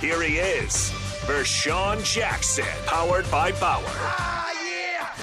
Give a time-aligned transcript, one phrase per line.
[0.00, 0.90] Here he is,
[1.26, 3.82] Vershawn Jackson, powered by Bauer.
[3.84, 5.18] Ah, yeah!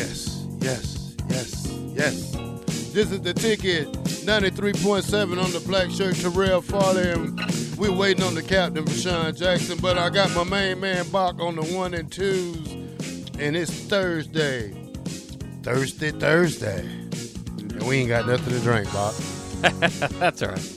[0.00, 2.30] Yes, yes, yes, yes.
[2.94, 7.10] This is the ticket 93.7 on the black shirt, Terrell Farley.
[7.10, 7.38] And
[7.76, 9.78] we're waiting on the captain, Rashawn Jackson.
[9.78, 12.56] But I got my main man, Bach, on the one and twos.
[13.38, 14.70] And it's Thursday.
[15.62, 16.80] Thursday, Thursday.
[16.80, 19.14] And we ain't got nothing to drink, Bach.
[20.18, 20.76] That's all right.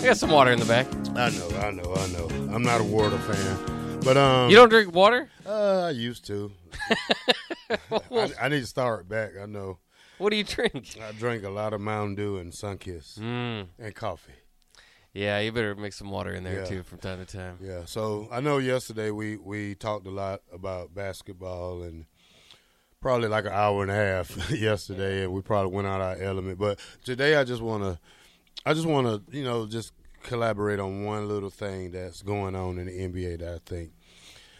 [0.00, 0.86] I got some water in the back.
[1.16, 2.28] I know, I know, I know.
[2.54, 4.00] I'm not a water fan.
[4.00, 5.28] But um You don't drink water?
[5.46, 6.50] uh, I used to.
[8.10, 9.32] I, I need to start back.
[9.40, 9.78] I know.
[10.18, 10.96] What do you drink?
[11.02, 13.66] I drink a lot of Mountain Dew and Sunkiss Mm.
[13.78, 14.32] and coffee.
[15.12, 16.64] Yeah, you better mix some water in there Yeah.
[16.64, 17.58] too from time to time.
[17.60, 17.84] Yeah.
[17.84, 22.06] So I know yesterday we we talked a lot about basketball and
[23.00, 26.58] probably like an hour and a half yesterday, and we probably went out our element.
[26.58, 27.98] But today I just want to,
[28.66, 29.92] I just want to, you know, just
[30.22, 33.92] collaborate on one little thing that's going on in the NBA that I think,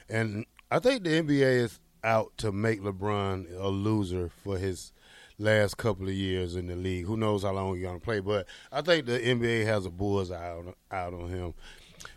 [0.08, 4.92] and I think the NBA is out to make LeBron a loser for his
[5.38, 7.06] last couple of years in the league.
[7.06, 8.20] Who knows how long he's gonna play?
[8.20, 11.54] But I think the NBA has a bullseye out, out on him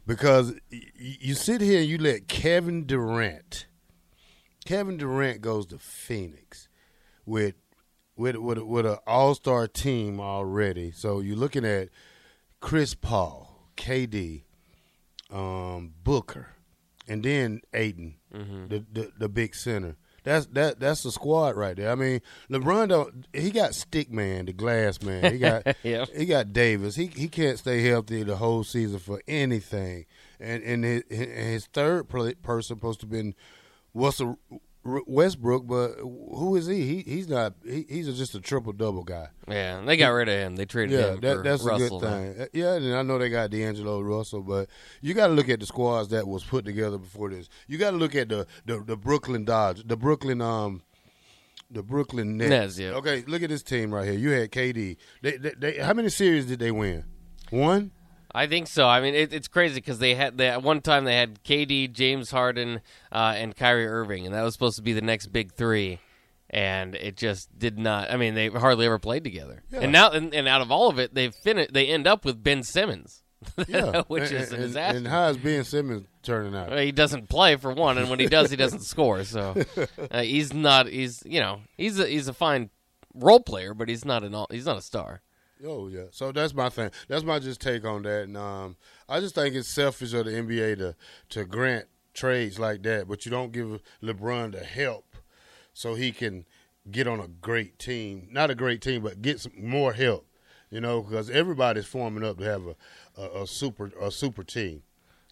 [0.06, 3.68] because you sit here and you let Kevin Durant.
[4.66, 6.68] Kevin Durant goes to Phoenix
[7.25, 7.56] with
[8.16, 10.92] with with with an All Star team already.
[10.92, 11.90] So you're looking at
[12.59, 14.44] Chris Paul, KD,
[15.31, 16.50] um, Booker,
[17.07, 18.68] and then Aiden, mm-hmm.
[18.68, 19.95] the, the the big center.
[20.23, 21.90] That's that that's the squad right there.
[21.90, 22.19] I mean,
[22.50, 25.31] LeBron don't he got stick man, the glass man.
[25.31, 26.09] He got Yep.
[26.13, 26.95] he got Davis.
[26.95, 30.06] He he can't stay healthy the whole season for anything.
[30.40, 33.35] And and his, his third person supposed to been
[33.94, 34.38] Russell
[35.06, 36.81] Westbrook, but who is he?
[36.86, 37.53] He he's not.
[37.66, 39.28] He, he's just a triple double guy.
[39.48, 40.56] Yeah, and they got rid of him.
[40.56, 41.98] They traded Yeah, him that, for that's Russell.
[41.98, 42.42] a good thing.
[42.42, 44.68] Uh, Yeah, and I know they got D'Angelo Russell, but
[45.02, 47.50] you got to look at the squads that was put together before this.
[47.68, 50.81] You got to look at the, the the Brooklyn Dodge, the Brooklyn um,
[51.69, 52.50] the Brooklyn Nets.
[52.50, 52.92] Nets, yeah.
[52.92, 54.18] Okay, look at this team right here.
[54.18, 54.98] You had KD.
[55.22, 57.04] They, they, they how many series did they win?
[57.50, 57.92] One.
[58.38, 58.88] I think so.
[58.88, 61.92] I mean, it, it's crazy because they had they, at one time they had KD,
[61.92, 62.81] James Harden,
[63.12, 66.00] uh, and Kyrie Irving, and that was supposed to be the next big three,
[66.50, 68.12] and it just did not.
[68.12, 69.64] I mean, they hardly ever played together.
[69.72, 69.80] Yeah.
[69.81, 72.42] And now, and, and out of all of it, they fin- They end up with
[72.44, 73.24] Ben Simmons,
[73.68, 74.98] Yeah, which And- is a and- disaster.
[74.98, 76.69] And how is Ben Simmons turning out?
[76.69, 79.24] Well, he doesn't play for one, and when he does, he doesn't score.
[79.24, 79.56] So
[80.12, 80.88] uh, he's not.
[80.88, 82.69] He's you know he's a he's a fine
[83.14, 85.22] role player, but he's not an all, he's not a star.
[85.66, 86.91] Oh yeah, so that's my thing.
[87.07, 88.75] That's my just take on that, and um,
[89.09, 90.95] I just think it's selfish of the NBA to
[91.29, 95.16] to grant trades like that, but you don't give LeBron the help
[95.73, 96.45] so he can
[96.89, 100.27] get on a great team, not a great team, but get some more help.
[100.69, 102.75] You know, because everybody's forming up to have a,
[103.21, 104.83] a, a super a super team.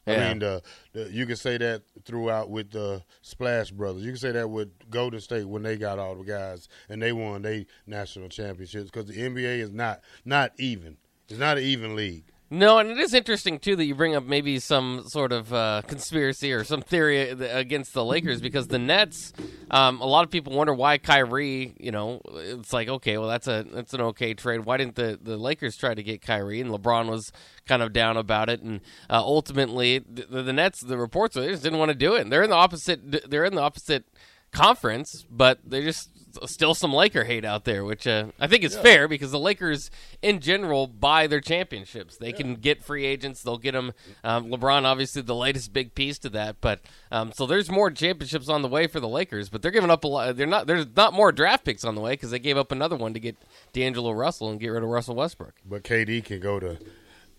[0.08, 0.30] I Yeah.
[0.30, 0.62] mean, the,
[0.94, 4.04] the, you can say that throughout with the Splash Brothers.
[4.04, 7.12] You can say that with Golden State when they got all the guys and they
[7.12, 10.98] won they national championships because the NBA is not not even.
[11.28, 12.26] It's not an even league.
[12.56, 15.82] No, and it is interesting too that you bring up maybe some sort of uh,
[15.88, 19.34] conspiracy or some theory against the Lakers because the Nets.
[19.70, 21.76] Um, a lot of people wonder why Kyrie.
[21.78, 24.64] You know, it's like okay, well that's a that's an okay trade.
[24.64, 26.62] Why didn't the, the Lakers try to get Kyrie?
[26.62, 27.34] And LeBron was
[27.68, 28.80] kind of down about it, and
[29.10, 30.80] uh, ultimately the, the Nets.
[30.80, 32.22] The reports are they just didn't want to do it.
[32.22, 33.30] And they're in the opposite.
[33.30, 34.06] They're in the opposite
[34.54, 36.10] conference, but they just
[36.46, 39.90] still some Laker hate out there, which uh, I think is fair because the Lakers
[40.22, 42.18] in general buy their championships.
[42.18, 43.94] They can get free agents; they'll get them.
[44.24, 46.62] Um, LeBron, obviously, the latest big piece to that.
[46.62, 49.92] But um, so there's more championships on the way for the Lakers, but they're giving
[49.92, 50.36] up a lot.
[50.36, 50.68] They're not.
[50.68, 53.20] There's not more draft picks on the way because they gave up another one to
[53.20, 53.38] get
[53.74, 55.56] D'Angelo Russell and get rid of Russell Westbrook.
[55.66, 56.78] But KD can go to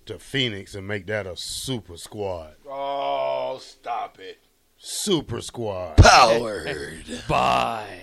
[0.07, 2.55] to Phoenix and make that a super squad.
[2.69, 4.41] Oh, stop it.
[4.79, 5.97] Super squad.
[5.97, 7.05] Powered.
[7.29, 8.01] Bye.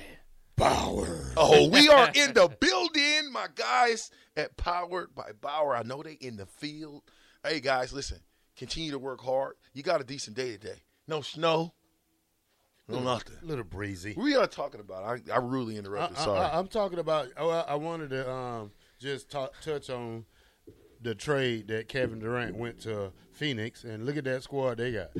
[0.63, 1.33] Power.
[1.35, 5.75] Oh, we are in the building, my guys at Powered by Bauer.
[5.75, 7.03] I know they in the field.
[7.45, 8.19] Hey guys, listen.
[8.55, 9.55] Continue to work hard.
[9.73, 10.81] You got a decent day today.
[11.07, 11.73] No snow.
[12.87, 13.35] No nothing.
[13.41, 14.13] A little breezy.
[14.15, 15.03] We are talking about?
[15.03, 16.17] I, I really interrupted.
[16.17, 16.39] I, Sorry.
[16.39, 17.27] I, am talking about.
[17.35, 20.25] Oh, I, I wanted to um, just talk, touch on
[21.01, 25.11] the trade that Kevin Durant went to Phoenix, and look at that squad they got.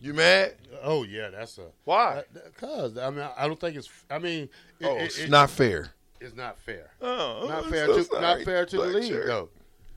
[0.00, 0.54] You mad?
[0.82, 2.18] Oh yeah, that's a Why?
[2.34, 3.88] Uh, because I mean, I don't think it's.
[4.10, 4.48] I mean,
[4.80, 5.90] it, oh, it- it's it- not fair.
[6.20, 6.90] It's not fair.
[7.00, 9.26] Oh, not fair so to not fair to the league shirt.
[9.26, 9.48] though.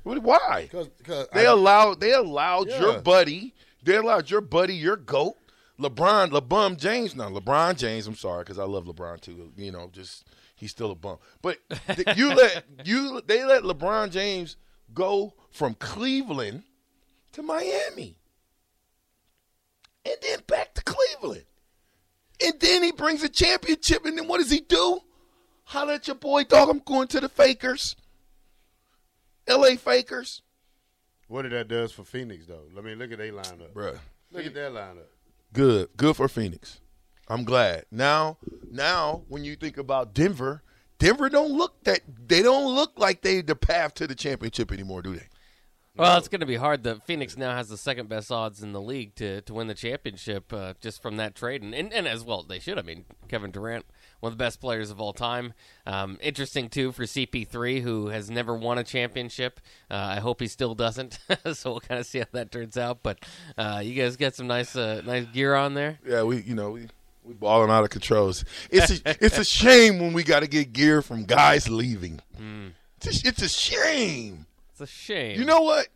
[0.03, 0.69] Why?
[0.71, 2.79] Because They allowed they allowed Yeah.
[2.79, 3.53] your buddy.
[3.83, 5.35] They allowed your buddy, your goat,
[5.79, 7.15] LeBron, LeBron James.
[7.15, 8.05] Now LeBron James.
[8.05, 9.51] I'm sorry because I love LeBron too.
[9.57, 11.17] You know, just he's still a bum.
[11.41, 11.57] But
[11.87, 14.57] th- you let you they let LeBron James
[14.93, 16.63] go from Cleveland
[17.33, 18.17] to Miami,
[20.05, 21.45] and then back to Cleveland,
[22.43, 24.05] and then he brings a championship.
[24.05, 24.99] And then what does he do?
[25.65, 26.69] Holla at your boy, dog.
[26.69, 27.95] I'm going to the Fakers.
[29.47, 29.75] L.A.
[29.75, 30.41] Fakers.
[31.27, 32.63] what did that does for Phoenix though?
[32.77, 33.73] I mean, look at their lineup.
[33.73, 33.97] Bruh.
[34.31, 35.07] Look at that lineup.
[35.53, 35.89] Good.
[35.97, 36.79] Good for Phoenix.
[37.27, 37.85] I'm glad.
[37.91, 38.37] Now,
[38.69, 40.63] now when you think about Denver,
[40.99, 45.01] Denver don't look that they don't look like they the path to the championship anymore,
[45.01, 45.27] do they?
[45.97, 46.83] Well, it's going to be hard.
[46.83, 49.73] The Phoenix now has the second best odds in the league to, to win the
[49.73, 52.79] championship uh, just from that trade, and, and and as well they should.
[52.79, 53.85] I mean, Kevin Durant,
[54.21, 55.53] one of the best players of all time.
[55.85, 59.59] Um, interesting too for CP3, who has never won a championship.
[59.89, 61.19] Uh, I hope he still doesn't.
[61.53, 63.03] so we'll kind of see how that turns out.
[63.03, 63.25] But
[63.57, 65.99] uh, you guys got some nice uh, nice gear on there.
[66.07, 66.87] Yeah, we you know we
[67.25, 68.45] we balling out of controls.
[68.69, 72.21] It's a, it's a shame when we got to get gear from guys leaving.
[73.03, 74.45] It's, a, it's a shame.
[74.81, 75.39] It's a shame.
[75.39, 75.87] You know what?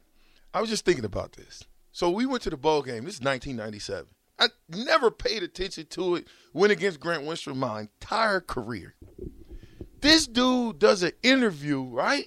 [0.53, 1.63] I was just thinking about this.
[1.91, 3.05] So we went to the bowl game.
[3.05, 4.05] This is 1997.
[4.37, 6.27] I never paid attention to it.
[6.53, 8.95] Went against Grant Wistrom my entire career.
[10.01, 12.25] This dude does an interview, right?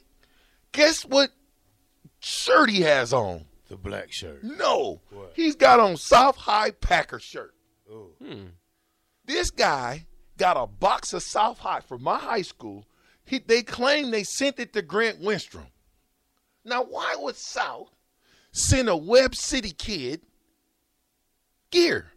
[0.72, 1.31] Guess what
[2.20, 3.44] shirt he has on?
[3.69, 4.43] The black shirt.
[4.43, 5.32] No, What?
[5.37, 7.55] he's got on South High Packer shirt.
[7.93, 8.08] Oh.
[9.26, 10.06] This guy
[10.38, 12.87] got a box of South High from my high school.
[13.26, 15.66] He, they claim they sent it to Grant Wistrom.
[16.69, 17.91] Now, why would South
[18.53, 20.20] send a Webb City kid
[21.70, 22.12] gear?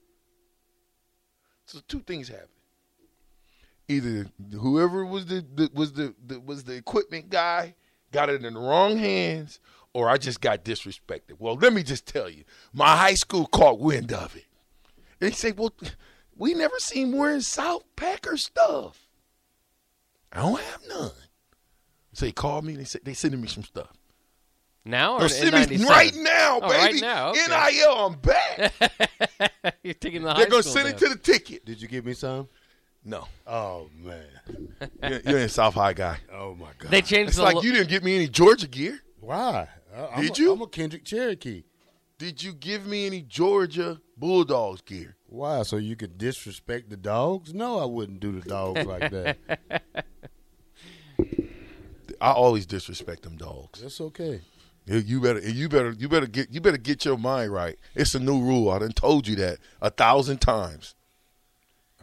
[1.65, 2.49] So two things happened.
[3.87, 4.27] Either
[4.59, 7.75] whoever was the, the was the, the was the equipment guy
[8.11, 9.59] got it in the wrong hands,
[9.93, 11.39] or I just got disrespected.
[11.39, 12.43] Well, let me just tell you,
[12.73, 14.45] my high school caught wind of it.
[15.19, 15.73] They say, "Well,
[16.35, 19.07] we never seen wearing South Packer stuff.
[20.31, 21.11] I don't have none."
[22.13, 22.75] So they called me.
[22.75, 24.00] They said they sending me some stuff.
[24.85, 25.87] Now or They're in sending me 97?
[25.89, 27.01] right now, Oh, right baby.
[27.01, 27.45] now, okay.
[27.47, 28.73] NIL, I'm back.
[29.83, 31.65] You're taking the They're gonna school send it to the ticket.
[31.65, 32.47] Did you give me some?
[33.03, 34.25] No, Oh man.
[35.09, 36.17] you're, you're a South High guy.
[36.31, 36.91] Oh my god.
[36.91, 38.99] They changed It's the like lo- you didn't get me any Georgia gear.
[39.19, 39.67] Why?
[39.95, 40.51] I, I'm Did a- you?
[40.53, 41.63] I'm a Kendrick Cherokee.
[42.19, 45.15] Did you give me any Georgia Bulldogs gear?
[45.25, 45.63] Why?
[45.63, 47.53] So you could disrespect the dogs?
[47.55, 49.37] No, I wouldn't do the dogs like that.
[52.21, 53.81] I always disrespect them dogs.
[53.81, 54.41] That's okay.
[54.85, 57.77] You, you better, you better, you better get, you better get your mind right.
[57.95, 58.69] It's a new rule.
[58.69, 60.95] I done told you that a thousand times.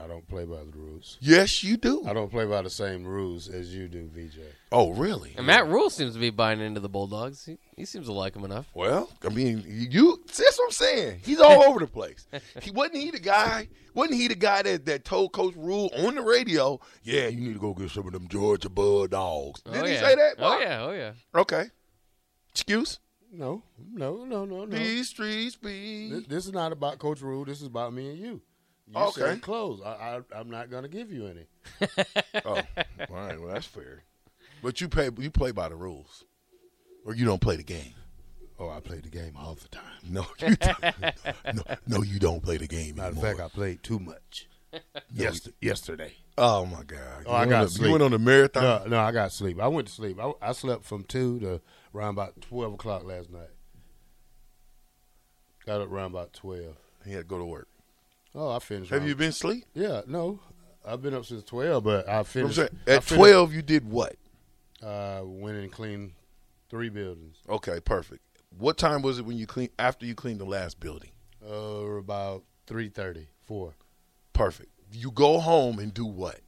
[0.01, 1.17] I don't play by the rules.
[1.21, 2.05] Yes, you do.
[2.07, 4.39] I don't play by the same rules as you do, VJ.
[4.71, 5.35] Oh, really?
[5.37, 7.45] And Matt Rhule seems to be buying into the Bulldogs.
[7.45, 8.67] He, he seems to like them enough.
[8.75, 10.23] Well, I mean, you.
[10.27, 11.21] That's what I'm saying.
[11.25, 12.27] He's all over the place.
[12.63, 13.69] He wasn't he the guy.
[13.95, 16.79] Wasn't he the guy that, that told Coach Rhule on the radio?
[17.03, 19.63] Yeah, you need to go get some of them Georgia Bulldogs.
[19.63, 20.01] Did oh, he yeah.
[20.01, 20.35] say that?
[20.39, 20.61] Oh Bob?
[20.61, 21.13] yeah, oh yeah.
[21.35, 21.67] Okay.
[22.59, 22.99] Excuse.
[23.33, 23.63] No,
[23.95, 24.67] no, no, no, no.
[24.67, 26.11] These streets be.
[26.11, 27.45] This, this is not about Coach Rhule.
[27.45, 28.41] This is about me and you.
[28.89, 29.21] You Okay.
[29.21, 29.81] said clothes.
[29.85, 31.47] I, I, I'm not going to give you any.
[32.45, 32.65] Oh, all
[33.11, 33.41] right.
[33.41, 34.03] Well, that's fair.
[34.63, 35.09] But you pay.
[35.19, 36.25] You play by the rules,
[37.05, 37.95] or you don't play the game.
[38.59, 39.85] Oh, I play the game all the time.
[40.09, 41.55] No, you don't.
[41.55, 44.49] no, no, you don't play the game Matter of fact, I played too much.
[45.15, 46.15] yes, yesterday.
[46.37, 47.25] oh my God!
[47.27, 47.87] Oh, I got went on- sleep.
[47.87, 48.63] You went on a marathon.
[48.63, 49.61] No, no, I got sleep.
[49.61, 50.19] I went to sleep.
[50.21, 51.61] I, I slept from two to
[51.95, 53.51] around about twelve o'clock last night.
[55.67, 56.77] Got up around about twelve.
[57.05, 57.69] He had to go to work.
[58.35, 58.91] Oh, I finished.
[58.91, 59.65] Have you been asleep?
[59.75, 60.41] Yeah, no.
[60.87, 62.69] I've been up since twelve, but I finished saying?
[62.87, 64.17] I At finished, twelve, you did what?
[64.83, 66.13] Uh, went and cleaned
[66.71, 67.37] three buildings.
[67.49, 68.23] Okay, perfect.
[68.57, 71.11] What time was it when you clean after you cleaned the last building?
[71.47, 73.75] Uh, about three thirty, four.
[74.33, 74.71] Perfect.
[74.93, 76.41] You go home and do what?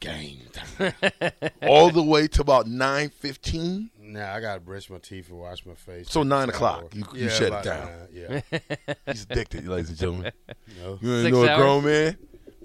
[0.00, 0.42] Game.
[0.52, 0.92] time.
[1.62, 3.90] All the way to about nine fifteen.
[4.00, 6.08] Now I gotta brush my teeth and wash my face.
[6.10, 7.86] So nine o'clock, you- you yeah, shut it down.
[7.86, 8.94] nine, Yeah.
[9.06, 10.32] He's addicted, ladies and gentlemen.
[10.68, 10.98] You know?
[11.00, 12.16] You ain't Six know a grown man.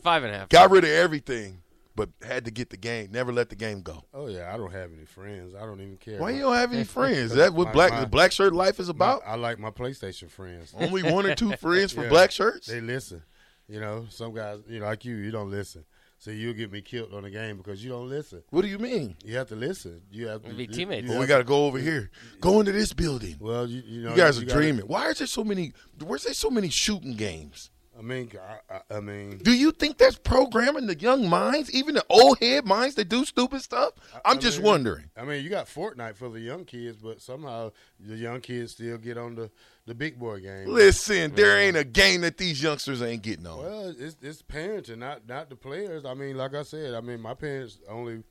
[0.04, 0.50] Five and a half.
[0.50, 1.62] Got rid of everything,
[1.96, 3.10] but had to get the game.
[3.12, 4.04] Never let the game go.
[4.14, 5.56] Oh yeah, I don't have any friends.
[5.56, 6.20] I don't even care.
[6.20, 7.18] Why you don't have any friends?
[7.18, 9.22] Is that what My- black my- the black shirt life is My- about?
[9.26, 10.74] I like my PlayStation friends.
[10.78, 12.10] Only one or two friends for Yeah.
[12.10, 12.68] black shirts.
[12.68, 13.24] They listen.
[13.70, 15.86] You know, some guys, you know, like you, you don't listen.
[16.24, 18.44] So you'll get me killed on the game because you don't listen.
[18.50, 19.18] What do you mean?
[19.26, 20.04] You have to listen.
[20.10, 21.10] You have to Be teammates.
[21.10, 22.12] Well, we got to go over here.
[22.40, 23.36] Go into this building.
[23.42, 24.86] Well, you, you know, You guys are gotta- dreaming.
[24.88, 25.74] Why is there so many?
[26.02, 27.72] Where's there so many shooting games?
[27.98, 28.32] I mean,
[28.70, 32.40] I, I, I mean, Do you think that's programming the young minds, even the old
[32.40, 33.94] head minds that do stupid stuff?
[34.26, 35.10] I'm I just mean, wondering.
[35.16, 38.98] I mean, you got Fortnite for the young kids, but somehow the young kids still
[38.98, 39.52] get on the
[39.86, 40.70] the big boy game.
[40.70, 41.82] Listen, there ain't mm-hmm.
[41.82, 43.60] a game that these youngsters ain't getting on.
[43.60, 46.06] Well, it's it's parenting, not not the players.
[46.06, 48.24] I mean, like I said, I mean, my parents only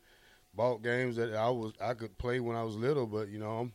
[0.55, 3.59] bought games that I was I could play when I was little, but you know,
[3.59, 3.73] I'm,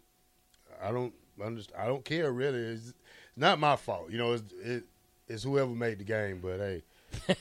[0.81, 1.13] I don't
[1.43, 1.81] understand.
[1.81, 2.59] I don't care really.
[2.59, 2.93] It's
[3.35, 4.11] not my fault.
[4.11, 4.83] You know, it's it,
[5.27, 6.39] it's whoever made the game.
[6.41, 6.83] But hey,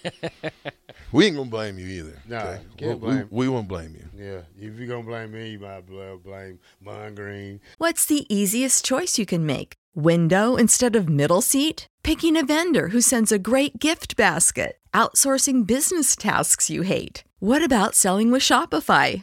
[1.13, 2.19] We ain't gonna blame you either.
[2.29, 2.61] Nah, okay?
[2.77, 3.29] can't we, we- blame.
[3.31, 4.25] We, won't blame you.
[4.25, 7.61] yeah, if you're gonna blame me, you might blame Mon Green.
[7.79, 9.75] What's the easiest choice you can make?
[9.95, 11.87] Window instead of middle seat?
[12.03, 14.79] Picking a vendor who sends a great gift basket?
[14.93, 17.25] Outsourcing business tasks you hate?
[17.39, 19.23] What about selling with Shopify?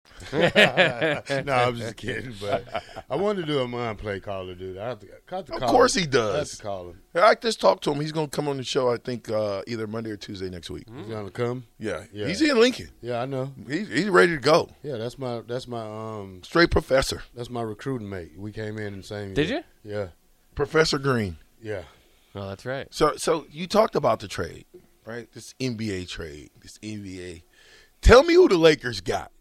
[1.45, 2.33] no, I'm just kidding.
[2.41, 2.65] But
[3.09, 4.77] I wanted to do a mind play caller, dude.
[4.77, 6.01] I have to, I have to Of course him.
[6.01, 6.35] he does.
[6.35, 7.01] I have to call him.
[7.15, 7.99] I just talked to him.
[8.01, 8.91] He's gonna come on the show.
[8.91, 10.85] I think uh, either Monday or Tuesday next week.
[10.95, 11.65] He's gonna come.
[11.79, 12.03] Yeah.
[12.13, 12.27] Yeah.
[12.27, 12.89] he's in Lincoln.
[13.01, 13.51] Yeah, I know.
[13.67, 14.69] He's, he's ready to go.
[14.83, 18.31] Yeah, that's my that's my um Straight professor, that's my recruiting mate.
[18.37, 19.33] We came in the same.
[19.33, 19.63] Did year.
[19.83, 20.07] Yeah,
[20.55, 21.37] Professor Green.
[21.61, 21.81] yeah.
[22.33, 22.87] Oh, that's right.
[22.91, 24.63] So, so you talked about the trade,
[25.05, 25.27] right?
[25.33, 27.43] This NBA trade, this NBA.
[28.01, 29.31] Tell me who the Lakers got.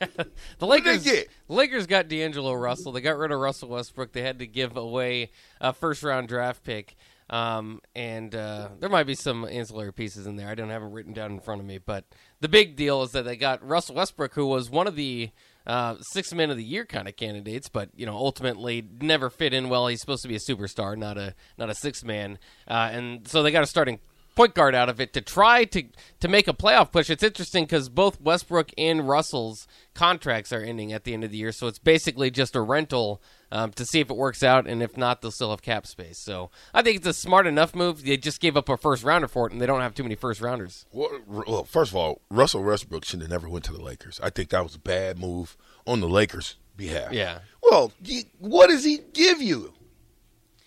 [0.58, 1.28] The What did they Lakers?
[1.48, 2.92] Lakers got D'Angelo Russell.
[2.92, 4.12] They got rid of Russell Westbrook.
[4.12, 6.96] They had to give away a first round draft pick.
[7.28, 10.48] Um, and uh, there might be some ancillary pieces in there.
[10.48, 11.78] I don't have them written down in front of me.
[11.78, 12.04] But
[12.40, 15.30] the big deal is that they got Russell Westbrook, who was one of the
[15.66, 19.52] uh, six men of the year kind of candidates, but you know ultimately never fit
[19.52, 19.88] in well.
[19.88, 22.38] He's supposed to be a superstar, not a not a six man.
[22.68, 23.98] Uh, and so they got a starting
[24.36, 25.82] point guard out of it to try to
[26.20, 27.10] to make a playoff push.
[27.10, 31.38] It's interesting because both Westbrook and Russell's contracts are ending at the end of the
[31.38, 34.82] year, so it's basically just a rental um, to see if it works out, and
[34.82, 36.18] if not, they'll still have cap space.
[36.18, 38.04] So I think it's a smart enough move.
[38.04, 40.14] They just gave up a first rounder for it, and they don't have too many
[40.14, 40.86] first rounders.
[40.92, 44.20] Well, well, first of all, Russell Westbrook should have never went to the Lakers.
[44.22, 47.12] I think that was a bad move on the Lakers' behalf.
[47.12, 47.40] Yeah.
[47.62, 47.92] Well,
[48.38, 49.72] what does he give you?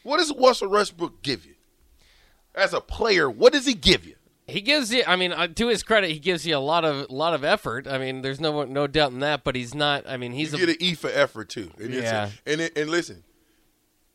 [0.03, 1.53] What does Russell Westbrook give you?
[2.55, 4.15] As a player, what does he give you?
[4.47, 5.03] He gives you.
[5.05, 7.87] I mean, uh, to his credit, he gives you a lot of lot of effort.
[7.87, 9.43] I mean, there's no no doubt in that.
[9.43, 10.07] But he's not.
[10.09, 11.71] I mean, he's You a, get an E for effort too.
[11.77, 12.29] And it's- Yeah.
[12.51, 13.23] and it- and listen,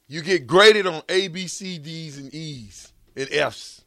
[0.08, 3.82] you get graded on A, B, C, D's, and E's and F's.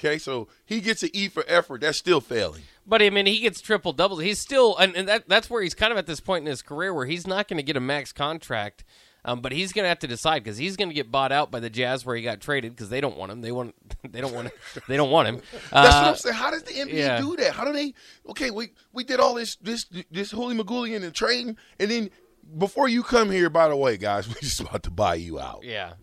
[0.00, 1.82] Okay, so he gets an E for effort.
[1.82, 2.62] That's still failing.
[2.86, 4.20] But I mean, he gets triple doubles.
[4.22, 6.62] He's still, and, and that that's where he's kind of at this point in his
[6.62, 8.84] career where he's not going to get a max contract
[9.26, 11.50] Um, but he's going to have to decide because he's going to get bought out
[11.50, 13.40] by the Jazz where he got traded because they don't want him.
[13.40, 13.74] They want
[14.08, 14.50] they don't want
[14.88, 15.36] they don't want him.
[15.72, 16.34] That's Uh, what I'm saying.
[16.34, 17.20] How does the NBA yeah.
[17.20, 17.52] do that?
[17.52, 17.94] How do they?
[18.28, 22.10] Okay, we we did all this this this holy magooly and trading, and then
[22.58, 25.60] before you come here, by the way, guys, we're just about to buy you out.
[25.64, 25.94] Yeah.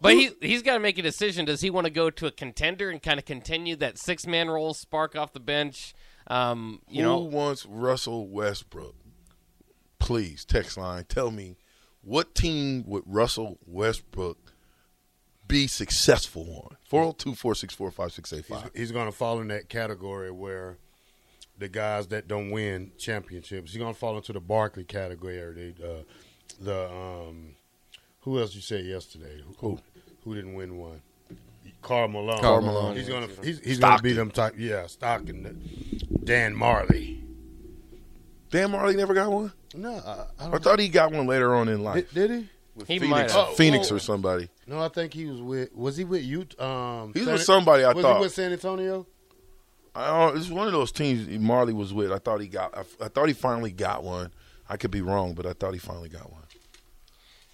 [0.00, 1.44] But he he's got to make a decision.
[1.44, 4.50] Does he want to go to a contender and kind of continue that six man
[4.50, 5.94] role, spark off the bench?
[6.26, 8.94] Um, you Who know, wants Russell Westbrook?
[9.98, 11.04] Please text line.
[11.04, 11.56] Tell me
[12.04, 14.52] what team would Russell Westbrook
[15.46, 16.76] be successful on?
[16.88, 18.70] 402 464 5685.
[18.74, 20.78] He's going to fall in that category where
[21.58, 23.72] the guys that don't win championships.
[23.72, 25.74] He's going to fall into the Barkley category.
[25.78, 26.02] The, uh,
[26.60, 27.56] the um,
[28.20, 29.42] who else you said yesterday?
[29.58, 29.78] Who?
[30.24, 31.02] Who didn't win one?
[31.82, 32.40] Karl Malone.
[32.40, 34.54] Karl Malone, He's gonna he's, he's gonna be them type.
[34.56, 35.60] Yeah, Stockton.
[36.24, 37.20] Dan Majerle.
[38.54, 39.52] Dan Majerle never got one?
[39.74, 40.62] No, I, I I don't.
[40.62, 42.12] thought he got one later on in life.
[42.12, 42.48] did, did he?
[42.76, 43.48] With He Phoenix, might have.
[43.50, 43.96] Oh, Phoenix oh.
[43.96, 44.48] or somebody.
[44.66, 45.74] No, I think he was with.
[45.74, 46.46] Was he with you?
[46.64, 48.16] Um, He was San- with somebody, I was thought.
[48.18, 49.06] he with San Antonio?
[49.96, 52.12] I don't, it's one of those teams Majerle was with.
[52.12, 52.76] I thought he got.
[52.76, 54.32] I, I thought he finally got one.
[54.68, 56.42] I could be wrong, but I thought he finally got one.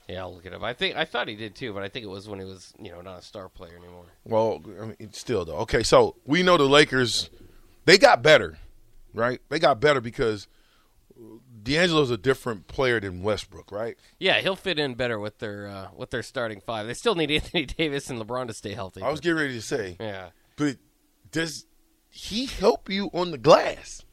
[0.08, 0.62] yeah, I'll look it up.
[0.62, 2.72] I think I thought he did too, but I think it was when he was
[2.78, 4.04] you know not a star player anymore.
[4.24, 5.56] Well, I mean, still though.
[5.58, 7.30] Okay, so we know the Lakers.
[7.86, 8.58] They got better,
[9.14, 9.40] right?
[9.48, 10.46] They got better because
[11.62, 13.96] D'Angelo's a different player than Westbrook, right?
[14.18, 16.86] Yeah, he'll fit in better with their uh, with their starting five.
[16.86, 19.02] They still need Anthony Davis and LeBron to stay healthy.
[19.02, 20.30] I was getting ready to say, yeah.
[20.56, 20.76] but
[21.30, 21.66] does
[22.08, 24.04] he help you on the glass?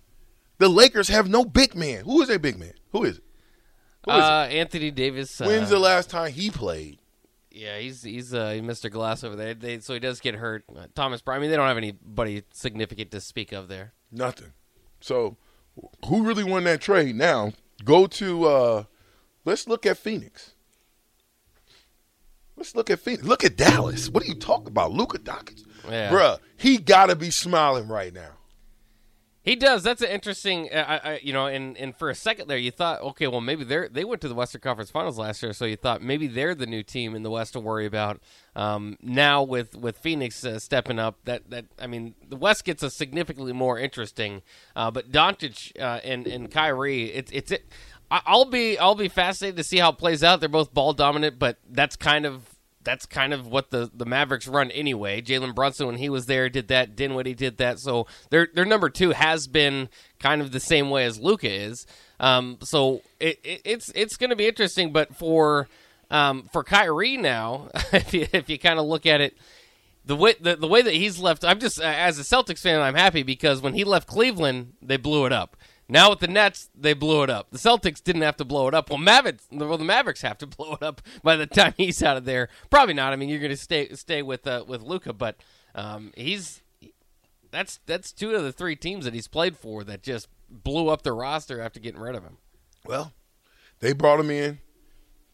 [0.60, 2.06] The Lakers have no big man.
[2.06, 2.74] Who is their big man?
[2.92, 3.24] Who is it?
[4.06, 5.40] Who is Uh, Anthony Davis.
[5.40, 5.48] it?
[5.48, 7.00] When's the uh, last time he played?
[7.52, 8.92] Yeah, he's he's uh, Mr.
[8.92, 9.54] Glass over there.
[9.54, 10.64] They, so he does get hurt.
[10.76, 11.40] Uh, Thomas Bryant.
[11.40, 13.94] I mean, they don't have anybody significant to speak of there.
[14.12, 14.54] Nothing.
[15.00, 15.38] So,
[16.06, 17.16] who really won that trade?
[17.16, 17.54] Now,
[17.84, 18.46] go to.
[18.46, 18.84] uh
[19.46, 20.52] Let's look at Phoenix.
[22.58, 23.24] Let's look at Phoenix.
[23.24, 24.10] Look at Dallas.
[24.10, 25.64] What are you talking about, Luka Doncic?
[25.90, 26.12] Yeah.
[26.12, 28.32] Bruh, he got to be smiling right now.
[29.48, 29.82] He does.
[29.82, 30.70] That's an interesting.
[30.74, 33.64] uh, I, you know, and and for a second there, you thought, okay, well, maybe
[33.64, 36.54] they're they went to the Western Conference Finals last year, so you thought maybe they're
[36.54, 38.20] the new team in the West to worry about.
[38.58, 42.84] Um, now with with Phoenix uh, stepping up, that that I mean, the West gets
[42.84, 44.42] a significantly more interesting.
[44.76, 47.70] Uh, but Doncic uh, and and Kyrie, it's it's it.
[48.12, 50.42] I'll be I'll be fascinated to see how it plays out.
[50.42, 52.57] They're both ball dominant, but that's kind of
[52.88, 55.22] that's kind of what the, the Mavericks run anyway.
[55.22, 56.96] Jalen Brunson, when he was there, did that.
[56.96, 57.80] Dinwiddie did that.
[57.80, 61.86] So their their number two has been kind of the same way as Luka is.
[62.22, 64.94] Um, so it, it, it's it's going to be interesting.
[64.94, 65.68] But for
[66.10, 69.38] um, for Kyrie now, if you if you kind of look at it,
[70.06, 72.96] the way the, the way that he's left, I'm just as a Celtics fan, I'm
[72.96, 75.58] happy because when he left Cleveland, they blew it up.
[75.90, 77.50] Now with the Nets, they blew it up.
[77.50, 78.90] The Celtics didn't have to blow it up.
[78.90, 82.18] Well, Mavericks, well, the Mavericks have to blow it up by the time he's out
[82.18, 82.50] of there.
[82.70, 83.14] Probably not.
[83.14, 85.38] I mean, you're going to stay stay with uh, with Luka, but
[85.76, 86.62] um, he's
[87.52, 91.04] that's that's two of the three teams that he's played for that just blew up
[91.04, 92.38] their roster after getting rid of him.
[92.86, 93.14] Well,
[93.80, 94.60] they brought him in.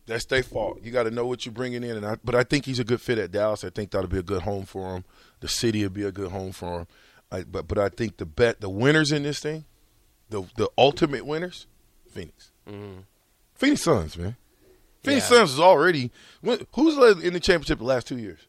[0.06, 0.80] That's their fault.
[0.84, 2.84] You got to know what you're bringing in, and I, but I think he's a
[2.84, 3.64] good fit at Dallas.
[3.64, 5.06] I think that'll be a good home for him.
[5.40, 6.88] The city will be a good home for him.
[7.32, 9.66] I, but but I think the bet the winners in this thing,
[10.34, 11.68] the the ultimate winners,
[12.12, 12.52] Phoenix,
[13.56, 14.36] Phoenix Suns, man.
[15.04, 15.38] Phoenix Yeah.
[15.38, 18.40] Suns is already when- who's led in the championship the last two years.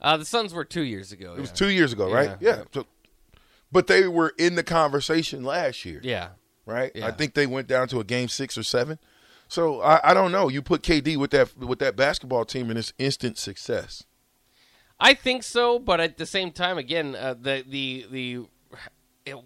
[0.00, 1.34] Uh, the Suns were two years ago.
[1.34, 2.36] It was two years ago, right?
[2.40, 2.56] Yeah.
[2.58, 2.62] Yeah.
[2.72, 2.86] So,
[3.70, 6.00] but they were in the conversation last year.
[6.02, 6.28] Yeah.
[6.66, 6.92] right?
[6.94, 7.06] Yeah.
[7.06, 8.98] I think they went down to a game six or seven.
[9.48, 10.48] So I, I don't know.
[10.48, 14.04] You put KD with that with that basketball team and it's instant success.
[15.00, 18.46] I think so, but at the same time, again, uh, the the the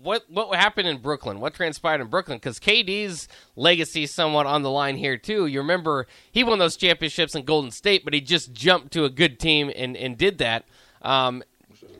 [0.03, 1.41] what what happened in Brooklyn?
[1.41, 2.39] What transpired in Brooklyn?
[2.39, 5.47] Because KD's legacy is somewhat on the line here too.
[5.47, 9.11] You remember he won those championships in Golden State, but he just jumped to a
[9.11, 10.65] good team and and did that.
[11.03, 11.43] Um,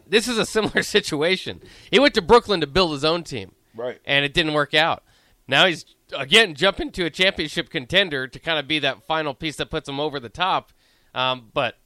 [0.07, 1.61] this is a similar situation.
[1.91, 4.01] He went to Brooklyn to build his own team, Right.
[4.05, 5.03] and it didn't work out.
[5.49, 5.85] Now he's
[6.17, 9.89] again jumping to a championship contender to kind of be that final piece that puts
[9.89, 10.73] him over the top.
[11.15, 11.77] Um, but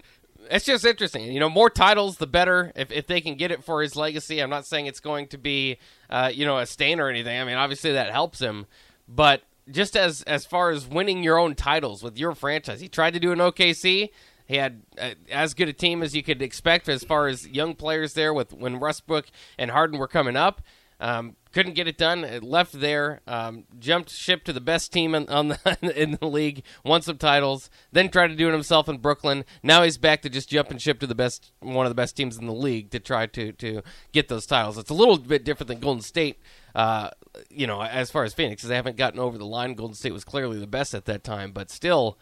[0.50, 1.32] it's just interesting.
[1.32, 2.72] You know, more titles, the better.
[2.76, 5.38] If, if they can get it for his legacy, I'm not saying it's going to
[5.38, 5.78] be,
[6.10, 7.40] uh, you know, a stain or anything.
[7.40, 8.66] I mean, obviously that helps him,
[9.08, 13.14] but just as as far as winning your own titles with your franchise, he tried
[13.14, 14.10] to do an OKC.
[14.46, 17.74] He had uh, as good a team as you could expect as far as young
[17.74, 18.32] players there.
[18.32, 19.26] With when Westbrook
[19.58, 20.62] and Harden were coming up,
[21.00, 22.24] um, couldn't get it done.
[22.24, 26.62] It left there, um, jumped ship to the best team in, the, in the league,
[26.84, 29.44] won some titles, then tried to do it himself in Brooklyn.
[29.62, 32.36] Now he's back to just jumping ship to the best, one of the best teams
[32.36, 33.82] in the league to try to to
[34.12, 34.78] get those titles.
[34.78, 36.38] It's a little bit different than Golden State,
[36.74, 37.10] uh,
[37.50, 39.74] you know, as far as Phoenix, they haven't gotten over the line.
[39.74, 42.18] Golden State was clearly the best at that time, but still.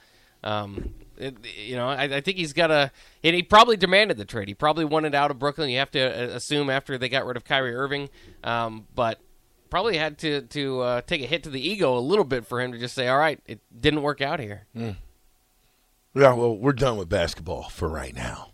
[0.46, 2.90] Um, it, you know, I, I think he's got a.
[3.24, 4.48] And he probably demanded the trade.
[4.48, 5.70] He probably wanted out of Brooklyn.
[5.70, 8.10] You have to uh, assume after they got rid of Kyrie Irving,
[8.44, 9.18] um, but
[9.70, 12.60] probably had to to uh, take a hit to the ego a little bit for
[12.60, 14.96] him to just say, "All right, it didn't work out here." Mm.
[16.14, 18.52] Yeah, well, we're done with basketball for right now.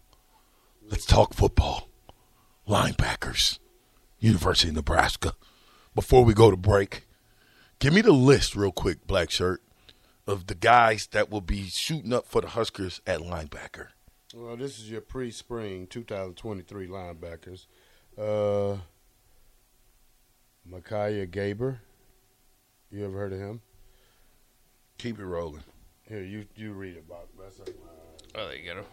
[0.88, 1.88] Let's talk football.
[2.68, 3.58] Linebackers,
[4.18, 5.34] University of Nebraska.
[5.94, 7.06] Before we go to break,
[7.78, 9.62] give me the list real quick, Black Shirt,
[10.26, 13.88] of the guys that will be shooting up for the Huskers at linebacker.
[14.34, 17.66] Well, this is your pre-spring 2023 linebackers.
[18.16, 18.78] Uh,
[20.68, 21.78] Mikai Gbayor.
[22.90, 23.60] You ever heard of him?
[24.98, 25.64] Keep it rolling.
[26.08, 27.28] Here, you you read it, about.
[27.38, 27.72] That's a,
[28.34, 28.84] Oh, there you go.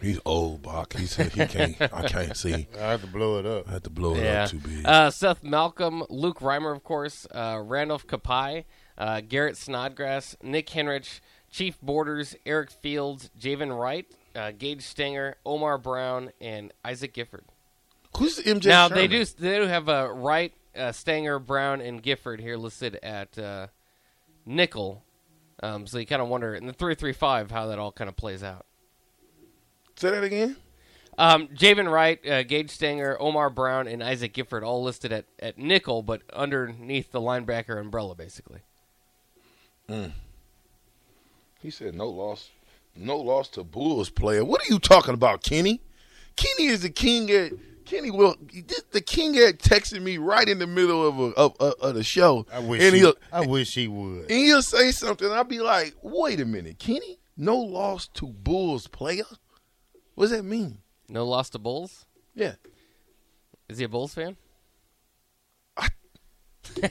[0.00, 0.92] He's old, Bach.
[0.92, 1.80] He said he can't.
[1.92, 2.66] I can't see.
[2.78, 3.68] I have to blow it up.
[3.68, 4.44] I have to blow it Yeah.
[4.44, 4.84] up too big.
[4.86, 8.64] Uh, Seth Malcolm, Luke Reimer, of course, uh, Randolph Kpai,
[8.98, 15.78] uh, Garrett Snodgrass, Nick Henrich, Chief Borders, Eric Fields, Javen Wright, uh, Gage Stenger, Omar
[15.78, 17.44] Brown, and Isaac Gifford.
[18.16, 18.66] Who's MJ?
[18.66, 22.98] now they do they do have uh, Wright, uh, Stenger, Brown, and Gifford here listed
[23.02, 23.68] at uh,
[24.44, 25.02] nickel.
[25.62, 28.08] Um, so you kind of wonder in the three three five how that all kind
[28.08, 28.66] of plays out.
[29.96, 30.56] Say that again.
[31.18, 35.56] Um, Javen Wright, uh, Gage Stenger, Omar Brown, and Isaac Gifford all listed at, at
[35.56, 38.60] nickel, but underneath the linebacker umbrella, basically.
[39.88, 40.12] Mm.
[41.60, 42.50] He said no loss,
[42.94, 44.44] no loss to Bulls player.
[44.44, 45.80] What are you talking about, Kenny?
[46.36, 47.52] Kenny is the king at
[47.84, 48.10] Kenny.
[48.10, 48.36] Will
[48.90, 52.04] the king at texting me right in the middle of a, of, of, of the
[52.04, 52.82] show, I wish.
[52.82, 54.22] and he, he'll I wish he would.
[54.22, 55.30] and he'll say something.
[55.30, 57.18] I'll be like, wait a minute, Kenny.
[57.36, 59.24] No loss to Bulls player.
[60.14, 60.78] What does that mean?
[61.08, 62.06] No loss to Bulls.
[62.34, 62.54] Yeah.
[63.68, 64.36] Is he a Bulls fan?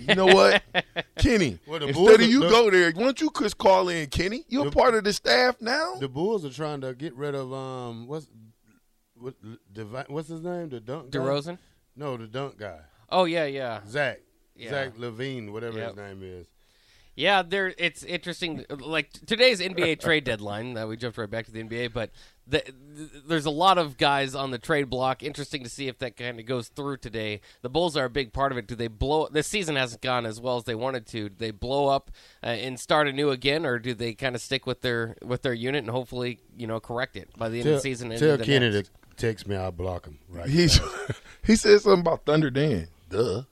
[0.08, 0.64] You know what,
[1.20, 1.60] Kenny?
[1.68, 4.08] Well, the instead Bulls of you the- go there, why don't you just call in,
[4.08, 4.44] Kenny?
[4.48, 5.96] You're The- part of the staff now.
[6.00, 8.28] The Bulls are trying to get rid of um what's
[9.18, 9.36] what
[9.72, 10.70] Devi- what's his name?
[10.70, 11.20] The dunk guy?
[11.20, 11.58] DeRozan?
[11.96, 12.80] No, the dunk guy.
[13.10, 14.20] Oh yeah, yeah, Zach.
[14.56, 14.70] Yeah.
[14.70, 15.88] Zach LaVine, whatever Yep.
[15.90, 16.48] his name is.
[17.16, 17.42] Yeah.
[17.44, 18.66] There, it's interesting.
[18.70, 20.78] Like today's NBA trade deadline.
[20.78, 22.12] Uh, we jumped right back to the NBA, but
[22.48, 22.74] the, th-
[23.28, 25.24] there's a lot of guys on the trade block.
[25.24, 27.42] Interesting to see if that kind of goes through today.
[27.62, 28.68] The Bulls are a big part of it.
[28.68, 29.28] Do they blow?
[29.32, 31.30] The season hasn't gone as well as they wanted to.
[31.30, 32.12] Do they blow up
[32.44, 35.54] uh, and start anew again, or do they kind of stick with their with their
[35.56, 38.12] unit and hopefully you know correct it by the end Tell, of the season?
[38.12, 38.90] and tell into the Kenny next?
[38.92, 39.56] to text me.
[39.56, 40.20] I'll block him.
[40.30, 40.50] Right.
[40.50, 40.80] He's
[41.46, 42.90] he said something about Thunder Dan.
[43.10, 43.44] Duh.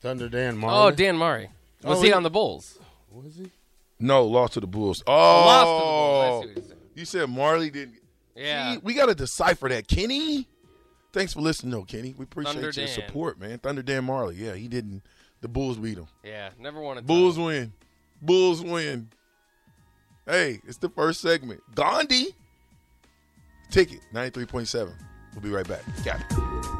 [0.00, 0.86] Thunder Dan Majerle.
[0.86, 1.48] Oh, Dan Majerle.
[1.84, 2.78] Was Oh, he he- on the Bulls?
[3.10, 3.50] Was he?
[3.98, 5.02] No, lost to the Bulls.
[5.06, 6.22] Oh, Lost to the Bulls.
[6.22, 6.80] I see what you're saying.
[6.94, 7.96] You said Majerle didn't.
[8.34, 8.72] Yeah.
[8.74, 10.46] See, we got to decipher that, Kenny.
[11.12, 12.14] Thanks for listening, though, Kenny.
[12.16, 12.88] We appreciate Thunder your Dan.
[12.88, 13.58] support, man.
[13.58, 14.36] Thunder Dan Majerle.
[14.36, 15.02] Yeah, he didn't.
[15.40, 16.06] The Bulls beat him.
[16.24, 17.02] Yeah, never wanted.
[17.02, 17.06] To.
[17.06, 17.72] Bulls win.
[18.22, 19.08] Bulls win.
[20.26, 21.60] Hey, it's the first segment.
[21.74, 22.28] Gandhi.
[23.70, 24.92] Ticket 93.7.
[25.32, 25.82] We'll be right back.
[26.04, 26.79] Got it.